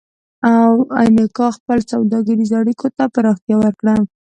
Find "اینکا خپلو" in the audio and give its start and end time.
0.99-1.81